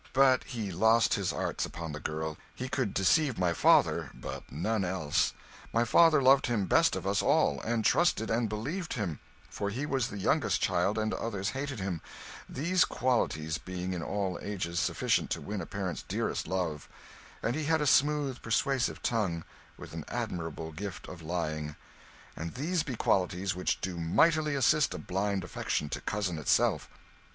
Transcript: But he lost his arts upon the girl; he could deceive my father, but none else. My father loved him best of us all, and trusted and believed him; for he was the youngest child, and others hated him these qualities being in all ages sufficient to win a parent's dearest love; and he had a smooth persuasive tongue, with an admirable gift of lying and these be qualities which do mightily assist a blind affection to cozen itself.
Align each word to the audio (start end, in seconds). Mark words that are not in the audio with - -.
But 0.13 0.45
he 0.45 0.71
lost 0.71 1.13
his 1.13 1.31
arts 1.31 1.63
upon 1.63 1.91
the 1.91 1.99
girl; 1.99 2.35
he 2.55 2.67
could 2.67 2.91
deceive 2.91 3.37
my 3.37 3.53
father, 3.53 4.09
but 4.15 4.51
none 4.51 4.83
else. 4.83 5.31
My 5.71 5.85
father 5.85 6.23
loved 6.23 6.47
him 6.47 6.65
best 6.65 6.95
of 6.95 7.05
us 7.05 7.21
all, 7.21 7.59
and 7.61 7.85
trusted 7.85 8.31
and 8.31 8.49
believed 8.49 8.93
him; 8.93 9.19
for 9.47 9.69
he 9.69 9.85
was 9.85 10.07
the 10.07 10.17
youngest 10.17 10.59
child, 10.59 10.97
and 10.97 11.13
others 11.13 11.49
hated 11.51 11.79
him 11.79 12.01
these 12.49 12.83
qualities 12.83 13.59
being 13.59 13.93
in 13.93 14.01
all 14.01 14.39
ages 14.41 14.79
sufficient 14.79 15.29
to 15.29 15.39
win 15.41 15.61
a 15.61 15.67
parent's 15.67 16.01
dearest 16.01 16.47
love; 16.47 16.89
and 17.43 17.55
he 17.55 17.65
had 17.65 17.79
a 17.79 17.85
smooth 17.85 18.41
persuasive 18.41 19.03
tongue, 19.03 19.43
with 19.77 19.93
an 19.93 20.03
admirable 20.07 20.71
gift 20.71 21.07
of 21.09 21.21
lying 21.21 21.75
and 22.35 22.55
these 22.55 22.81
be 22.81 22.95
qualities 22.95 23.53
which 23.53 23.79
do 23.81 23.99
mightily 23.99 24.55
assist 24.55 24.95
a 24.95 24.97
blind 24.97 25.43
affection 25.43 25.89
to 25.89 26.01
cozen 26.01 26.39
itself. 26.39 26.89